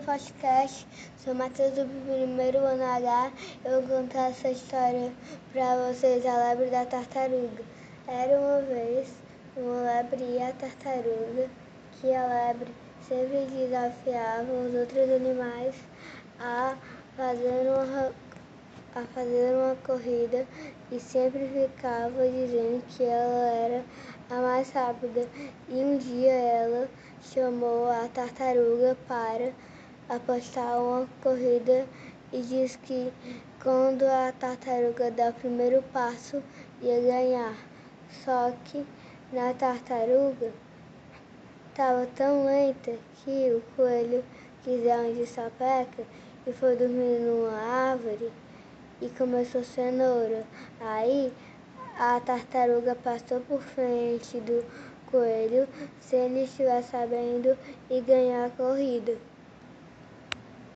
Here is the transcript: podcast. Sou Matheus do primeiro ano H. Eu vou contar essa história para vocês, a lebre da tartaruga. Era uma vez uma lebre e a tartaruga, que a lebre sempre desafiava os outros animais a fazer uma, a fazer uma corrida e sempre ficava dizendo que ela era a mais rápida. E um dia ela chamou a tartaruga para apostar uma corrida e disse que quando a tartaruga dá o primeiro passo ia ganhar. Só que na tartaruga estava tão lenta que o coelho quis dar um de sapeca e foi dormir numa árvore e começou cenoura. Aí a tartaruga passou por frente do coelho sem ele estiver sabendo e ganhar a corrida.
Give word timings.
podcast. 0.00 0.86
Sou 1.18 1.34
Matheus 1.34 1.72
do 1.72 1.86
primeiro 2.06 2.58
ano 2.58 2.82
H. 2.82 3.32
Eu 3.64 3.82
vou 3.82 3.98
contar 3.98 4.30
essa 4.30 4.48
história 4.48 5.12
para 5.52 5.76
vocês, 5.76 6.24
a 6.24 6.36
lebre 6.36 6.70
da 6.70 6.84
tartaruga. 6.86 7.62
Era 8.08 8.38
uma 8.38 8.62
vez 8.62 9.08
uma 9.56 9.82
lebre 9.82 10.24
e 10.24 10.42
a 10.42 10.52
tartaruga, 10.52 11.48
que 11.92 12.14
a 12.14 12.26
lebre 12.26 12.70
sempre 13.06 13.46
desafiava 13.46 14.50
os 14.50 14.74
outros 14.74 15.10
animais 15.10 15.74
a 16.40 16.74
fazer 17.16 17.68
uma, 17.68 18.12
a 18.94 19.02
fazer 19.14 19.54
uma 19.54 19.76
corrida 19.84 20.46
e 20.90 20.98
sempre 20.98 21.48
ficava 21.48 22.26
dizendo 22.28 22.82
que 22.88 23.04
ela 23.04 23.50
era 23.50 23.84
a 24.30 24.36
mais 24.36 24.70
rápida. 24.70 25.28
E 25.68 25.74
um 25.74 25.98
dia 25.98 26.32
ela 26.32 26.88
chamou 27.20 27.90
a 27.90 28.08
tartaruga 28.08 28.96
para 29.06 29.52
apostar 30.14 30.78
uma 30.78 31.08
corrida 31.22 31.86
e 32.32 32.42
disse 32.42 32.76
que 32.78 33.12
quando 33.62 34.02
a 34.02 34.32
tartaruga 34.38 35.10
dá 35.10 35.30
o 35.30 35.34
primeiro 35.34 35.82
passo 35.92 36.42
ia 36.82 37.00
ganhar. 37.00 37.56
Só 38.24 38.52
que 38.64 38.84
na 39.32 39.54
tartaruga 39.54 40.52
estava 41.70 42.06
tão 42.14 42.44
lenta 42.44 42.92
que 43.24 43.54
o 43.54 43.62
coelho 43.74 44.22
quis 44.62 44.84
dar 44.84 44.98
um 44.98 45.14
de 45.14 45.26
sapeca 45.26 46.04
e 46.46 46.52
foi 46.52 46.76
dormir 46.76 47.20
numa 47.20 47.56
árvore 47.56 48.30
e 49.00 49.08
começou 49.08 49.64
cenoura. 49.64 50.44
Aí 50.80 51.32
a 51.98 52.20
tartaruga 52.20 52.94
passou 52.94 53.40
por 53.40 53.62
frente 53.62 54.38
do 54.40 54.64
coelho 55.10 55.66
sem 56.00 56.26
ele 56.26 56.44
estiver 56.44 56.82
sabendo 56.82 57.56
e 57.88 58.00
ganhar 58.00 58.46
a 58.46 58.50
corrida. 58.50 59.16